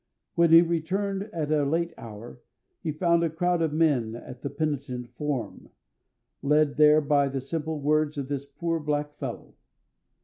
[0.33, 2.41] When he returned at a late hour,
[2.81, 5.69] he found a crowd of men at the penitent form,
[6.41, 9.53] led there by the simple words of this poor black fellow.